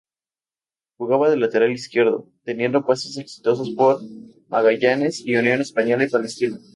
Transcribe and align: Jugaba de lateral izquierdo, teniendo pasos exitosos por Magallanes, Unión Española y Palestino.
Jugaba 0.97 1.29
de 1.29 1.37
lateral 1.37 1.71
izquierdo, 1.73 2.27
teniendo 2.43 2.83
pasos 2.87 3.17
exitosos 3.19 3.69
por 3.75 4.01
Magallanes, 4.49 5.21
Unión 5.27 5.61
Española 5.61 6.05
y 6.05 6.09
Palestino. 6.09 6.57